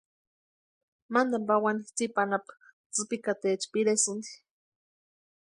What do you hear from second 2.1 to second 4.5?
anapu tsïpikataecha piresïnti.